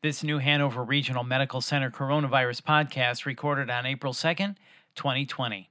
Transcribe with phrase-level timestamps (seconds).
[0.00, 4.54] This New Hanover Regional Medical Center coronavirus podcast recorded on April 2nd,
[4.94, 5.70] 2020.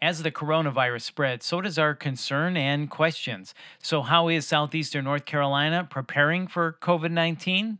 [0.00, 3.54] As the coronavirus spreads, so does our concern and questions.
[3.80, 7.78] So, how is Southeastern North Carolina preparing for COVID 19?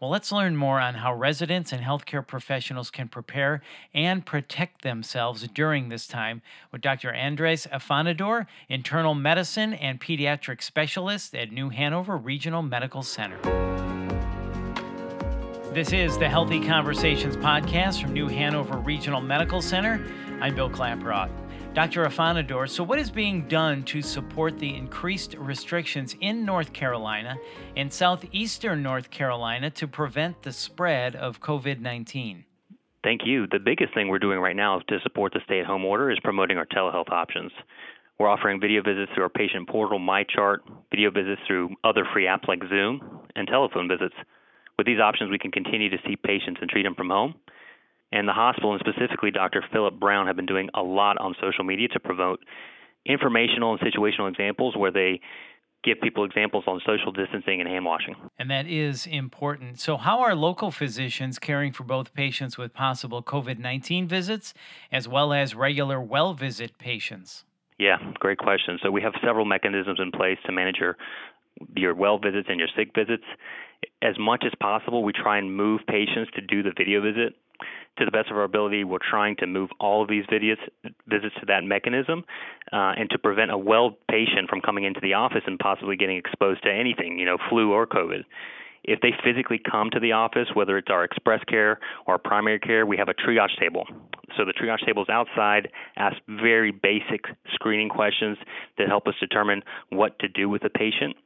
[0.00, 3.62] Well, let's learn more on how residents and healthcare professionals can prepare
[3.94, 6.42] and protect themselves during this time
[6.72, 7.14] with Dr.
[7.14, 13.85] Andres Afanador, internal medicine and pediatric specialist at New Hanover Regional Medical Center.
[15.76, 20.02] This is the Healthy Conversations podcast from New Hanover Regional Medical Center.
[20.40, 21.30] I'm Bill Klaproth.
[21.74, 22.06] Dr.
[22.06, 27.36] Afanador, so what is being done to support the increased restrictions in North Carolina
[27.76, 32.46] and southeastern North Carolina to prevent the spread of COVID 19?
[33.04, 33.46] Thank you.
[33.46, 36.18] The biggest thing we're doing right now to support the stay at home order is
[36.24, 37.52] promoting our telehealth options.
[38.18, 42.48] We're offering video visits through our patient portal, MyChart, video visits through other free apps
[42.48, 44.14] like Zoom, and telephone visits.
[44.78, 47.34] With these options, we can continue to see patients and treat them from home.
[48.12, 49.64] And the hospital, and specifically Dr.
[49.72, 52.40] Philip Brown, have been doing a lot on social media to promote
[53.04, 55.20] informational and situational examples where they
[55.86, 58.14] give people examples on social distancing and hand washing.
[58.38, 59.80] And that is important.
[59.80, 64.52] So, how are local physicians caring for both patients with possible COVID 19 visits
[64.92, 67.44] as well as regular well visit patients?
[67.78, 68.78] Yeah, great question.
[68.82, 70.96] So, we have several mechanisms in place to manage your
[71.74, 73.24] your well visits and your sick visits.
[74.02, 77.34] As much as possible, we try and move patients to do the video visit.
[77.98, 80.60] To the best of our ability, we're trying to move all of these visits
[81.06, 82.24] visits to that mechanism,
[82.70, 86.18] uh, and to prevent a well patient from coming into the office and possibly getting
[86.18, 88.24] exposed to anything, you know, flu or COVID.
[88.84, 92.86] If they physically come to the office, whether it's our express care or primary care,
[92.86, 93.84] we have a triage table.
[94.36, 98.36] So the triage table is outside, ask very basic screening questions
[98.78, 101.16] that help us determine what to do with the patient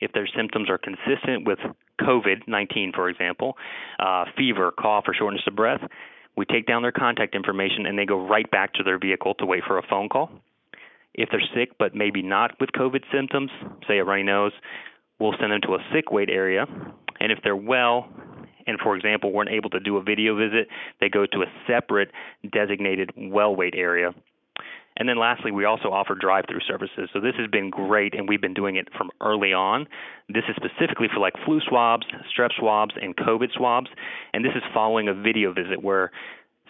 [0.00, 1.58] if their symptoms are consistent with
[2.00, 3.56] COVID 19, for example,
[3.98, 5.80] uh, fever, cough, or shortness of breath,
[6.36, 9.46] we take down their contact information and they go right back to their vehicle to
[9.46, 10.30] wait for a phone call.
[11.14, 13.50] If they're sick but maybe not with COVID symptoms,
[13.88, 14.52] say a runny nose,
[15.18, 16.66] we'll send them to a sick wait area.
[17.18, 18.08] And if they're well,
[18.66, 20.68] and for example, weren't able to do a video visit,
[21.00, 22.10] they go to a separate
[22.52, 24.12] designated well wait area
[24.96, 27.10] and then lastly, we also offer drive-through services.
[27.12, 29.86] So this has been great, and we've been doing it from early on.
[30.28, 33.90] This is specifically for like flu swabs, strep swabs, and COVID swabs.
[34.32, 36.10] And this is following a video visit where,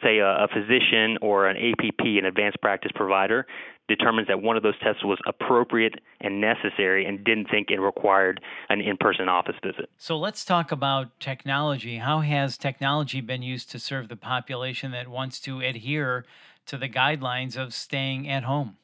[0.03, 3.47] say, a, a physician or an APP, an advanced practice provider,
[3.89, 8.41] determines that one of those tests was appropriate and necessary and didn't think it required
[8.69, 9.89] an in person office visit.
[9.97, 11.99] So let's talk about technology.
[11.99, 16.25] How has technology been used to serve the population that wants to adhere
[16.67, 18.77] to the guidelines of staying at home?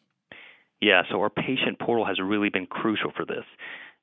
[0.81, 3.45] Yeah, so our patient portal has really been crucial for this.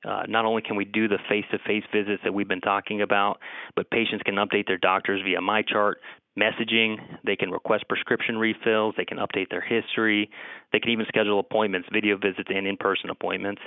[0.02, 3.38] Uh, not only can we do the face-to-face visits that we've been talking about,
[3.76, 5.96] but patients can update their doctors via MyChart,
[6.38, 6.96] messaging.
[7.26, 8.94] They can request prescription refills.
[8.96, 10.30] They can update their history.
[10.72, 13.60] They can even schedule appointments, video visits, and in-person appointments.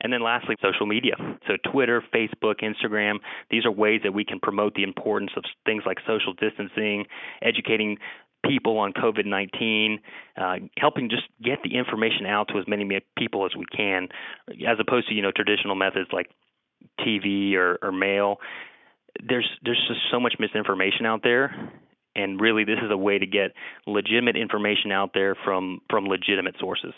[0.00, 1.14] And then lastly, social media.
[1.46, 3.18] So Twitter, Facebook, Instagram.
[3.50, 7.04] These are ways that we can promote the importance of things like social distancing,
[7.42, 7.98] educating
[8.48, 10.00] people on COVID 19,
[10.36, 14.08] uh, helping just get the information out to as many people as we can,
[14.48, 16.30] as opposed to you know traditional methods like
[17.00, 18.36] TV or, or mail.
[19.26, 21.72] There's there's just so much misinformation out there,
[22.14, 23.52] and really this is a way to get
[23.86, 26.92] legitimate information out there from from legitimate sources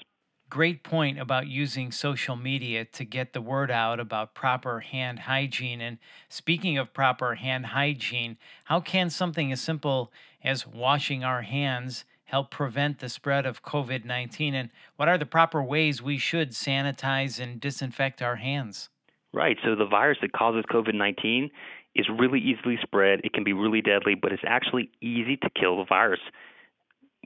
[0.50, 5.81] great point about using social media to get the word out about proper hand hygiene.
[5.81, 5.98] And
[6.28, 12.50] speaking of proper hand hygiene, how can something as simple as washing our hands help
[12.50, 14.54] prevent the spread of COVID 19?
[14.54, 18.88] And what are the proper ways we should sanitize and disinfect our hands?
[19.32, 19.59] Right.
[19.65, 21.50] So the virus that causes COVID 19
[21.94, 23.20] is really easily spread.
[23.25, 26.20] It can be really deadly, but it's actually easy to kill the virus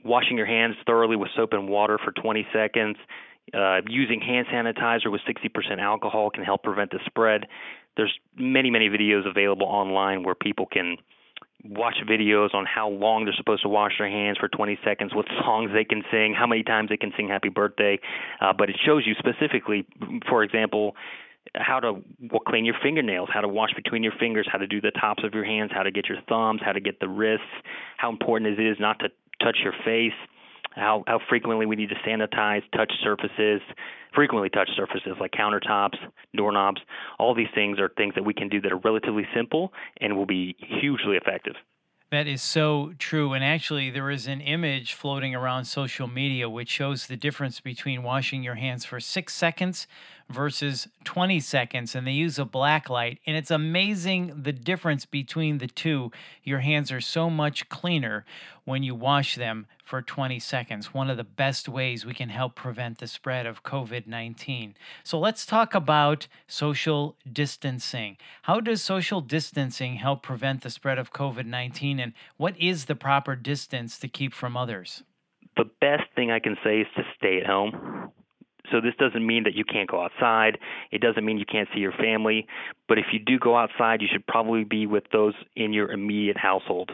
[0.03, 2.97] washing your hands thoroughly with soap and water for 20 seconds,
[3.53, 7.47] uh, using hand sanitizer with 60% alcohol can help prevent the spread.
[7.97, 10.97] There's many, many videos available online where people can
[11.63, 15.25] watch videos on how long they're supposed to wash their hands for 20 seconds, what
[15.45, 17.99] songs they can sing, how many times they can sing happy birthday.
[18.41, 19.85] Uh, but it shows you specifically,
[20.27, 20.95] for example,
[21.55, 21.93] how to
[22.31, 25.23] well, clean your fingernails, how to wash between your fingers, how to do the tops
[25.23, 27.45] of your hands, how to get your thumbs, how to get the wrists,
[27.97, 29.09] how important it is not to
[29.43, 30.13] touch your face,
[30.75, 33.61] how, how frequently we need to sanitize, touch surfaces,
[34.15, 35.97] frequently touch surfaces like countertops,
[36.35, 36.81] doorknobs.
[37.19, 40.25] All these things are things that we can do that are relatively simple and will
[40.25, 41.55] be hugely effective.
[42.11, 43.33] That is so true.
[43.33, 48.03] And actually, there is an image floating around social media which shows the difference between
[48.03, 49.87] washing your hands for six seconds
[50.33, 53.19] versus 20 seconds, and they use a black light.
[53.25, 56.11] And it's amazing the difference between the two.
[56.43, 58.25] Your hands are so much cleaner
[58.65, 60.93] when you wash them for 20 seconds.
[60.93, 64.75] One of the best ways we can help prevent the spread of COVID 19.
[65.03, 68.17] So let's talk about social distancing.
[68.43, 72.95] How does social distancing help prevent the spread of COVID 19, and what is the
[72.95, 75.03] proper distance to keep from others?
[75.55, 78.11] The best thing I can say is to stay at home.
[78.71, 80.57] So this doesn't mean that you can't go outside.
[80.91, 82.47] It doesn't mean you can't see your family.
[82.87, 86.37] But if you do go outside, you should probably be with those in your immediate
[86.37, 86.91] household.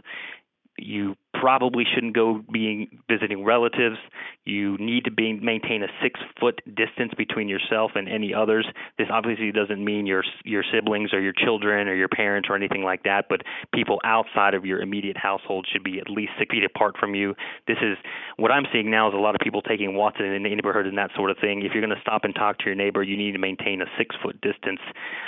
[0.78, 3.98] You probably shouldn't go being visiting relatives.
[4.46, 8.68] You need to be, maintain a six foot distance between yourself and any others.
[8.98, 12.84] This obviously doesn't mean your your siblings or your children or your parents or anything
[12.84, 13.42] like that, but
[13.74, 17.36] people outside of your immediate household should be at least six feet apart from you.
[17.68, 17.98] This is
[18.38, 20.98] what I'm seeing now is a lot of people taking walks in the neighborhood and
[20.98, 21.64] that sort of thing.
[21.64, 23.86] If you're going to stop and talk to your neighbor, you need to maintain a
[23.98, 24.80] six foot distance.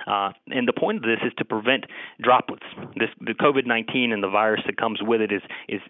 [0.07, 1.85] Uh, and the point of this is to prevent
[2.21, 2.65] droplets.
[2.95, 5.81] This the COVID-19 and the virus that comes with it is is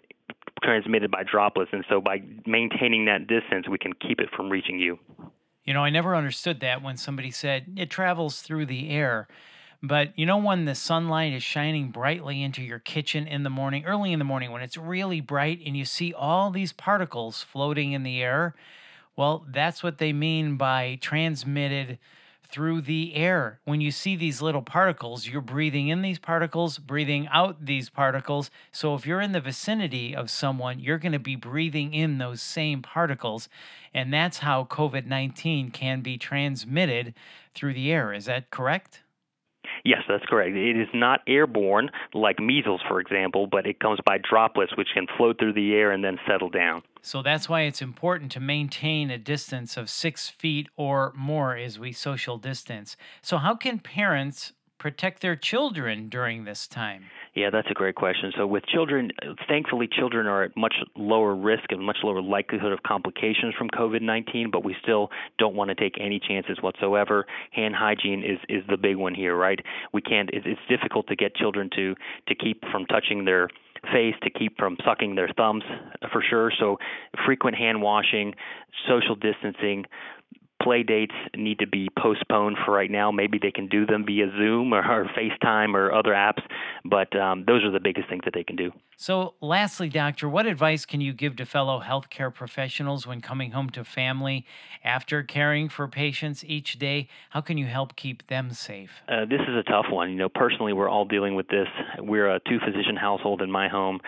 [0.62, 1.70] transmitted by droplets.
[1.72, 4.98] And so by maintaining that distance, we can keep it from reaching you.
[5.64, 9.28] You know, I never understood that when somebody said it travels through the air.
[9.82, 13.84] But you know, when the sunlight is shining brightly into your kitchen in the morning,
[13.84, 17.92] early in the morning, when it's really bright and you see all these particles floating
[17.92, 18.54] in the air,
[19.16, 21.98] well, that's what they mean by transmitted
[22.52, 23.58] through the air.
[23.64, 28.50] When you see these little particles, you're breathing in these particles, breathing out these particles.
[28.70, 32.42] So if you're in the vicinity of someone, you're going to be breathing in those
[32.42, 33.48] same particles.
[33.94, 37.14] And that's how COVID 19 can be transmitted
[37.54, 38.12] through the air.
[38.12, 39.02] Is that correct?
[39.84, 40.56] Yes, that's correct.
[40.56, 45.06] It is not airborne like measles, for example, but it comes by droplets, which can
[45.16, 46.82] float through the air and then settle down.
[47.00, 51.78] So that's why it's important to maintain a distance of six feet or more as
[51.78, 52.96] we social distance.
[53.22, 57.04] So, how can parents protect their children during this time?
[57.34, 58.30] Yeah, that's a great question.
[58.36, 59.10] So, with children,
[59.48, 64.02] thankfully, children are at much lower risk and much lower likelihood of complications from COVID
[64.02, 65.08] 19, but we still
[65.38, 67.24] don't want to take any chances whatsoever.
[67.52, 69.58] Hand hygiene is, is the big one here, right?
[69.94, 71.94] We can't, it's difficult to get children to,
[72.28, 73.48] to keep from touching their
[73.90, 75.64] face to keep from sucking their thumbs
[76.12, 76.52] for sure.
[76.60, 76.76] So
[77.26, 78.34] frequent hand washing,
[78.86, 79.86] social distancing,
[80.62, 83.10] play dates need to be postponed for right now.
[83.10, 86.42] Maybe they can do them via Zoom or, or FaceTime or other apps,
[86.84, 88.70] but um, those are the biggest things that they can do.
[89.02, 93.68] So, lastly, doctor, what advice can you give to fellow healthcare professionals when coming home
[93.70, 94.46] to family
[94.84, 97.08] after caring for patients each day?
[97.30, 99.02] How can you help keep them safe?
[99.08, 100.10] Uh, this is a tough one.
[100.10, 101.66] You know, personally, we're all dealing with this.
[101.98, 103.98] We're a two physician household in my home.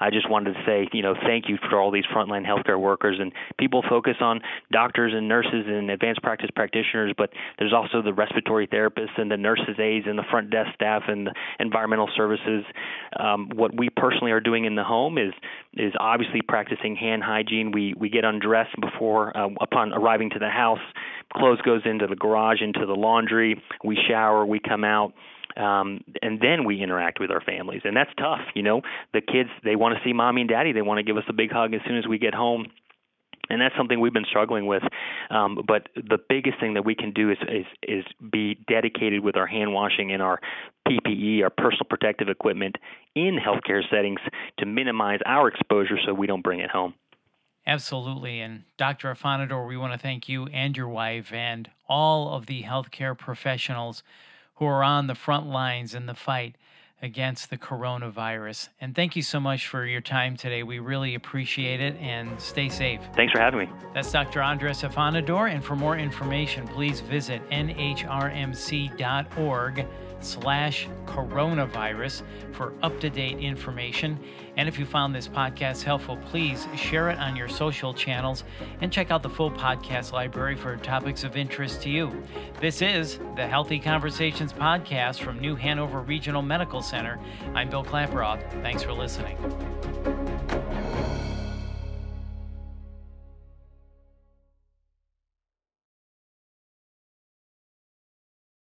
[0.00, 3.18] I just wanted to say, you know, thank you for all these frontline healthcare workers
[3.20, 4.40] and people focus on
[4.72, 9.36] doctors and nurses and advanced practice practitioners, but there's also the respiratory therapists and the
[9.36, 12.64] nurses aides and the front desk staff and the environmental services.
[13.18, 15.32] Um, what we personally are doing in the home is
[15.74, 17.72] is obviously practicing hand hygiene.
[17.72, 20.80] We we get undressed before uh, upon arriving to the house.
[21.34, 23.60] Clothes goes into the garage, into the laundry.
[23.82, 24.46] We shower.
[24.46, 25.14] We come out
[25.56, 28.40] um, and then we interact with our families, and that's tough.
[28.54, 28.82] You know,
[29.12, 30.72] the kids they want to see mommy and daddy.
[30.72, 32.66] They want to give us a big hug as soon as we get home
[33.50, 34.82] and that's something we've been struggling with.
[35.30, 39.36] Um, but the biggest thing that we can do is, is is be dedicated with
[39.36, 40.40] our hand washing and our
[40.88, 42.76] PPE, our personal protective equipment
[43.14, 44.20] in healthcare settings
[44.58, 46.94] to minimize our exposure, so we don't bring it home.
[47.66, 48.40] Absolutely.
[48.40, 49.14] And Dr.
[49.14, 54.02] Afanador, we want to thank you and your wife and all of the healthcare professionals
[54.56, 56.56] who are on the front lines in the fight
[57.04, 58.70] against the coronavirus.
[58.80, 60.62] And thank you so much for your time today.
[60.62, 63.00] We really appreciate it and stay safe.
[63.14, 63.68] Thanks for having me.
[63.92, 64.42] That's Dr.
[64.42, 65.52] Andres Afanador.
[65.52, 68.26] And for more information, please visit nhrmc.org
[70.20, 74.18] slash coronavirus for up-to-date information.
[74.56, 78.44] And if you found this podcast helpful, please share it on your social channels
[78.80, 82.22] and check out the full podcast library for topics of interest to you.
[82.60, 87.18] This is the Healthy Conversations podcast from New Hanover Regional Medical Center.
[87.56, 88.40] I'm Bill Klaproth.
[88.62, 89.36] Thanks for listening.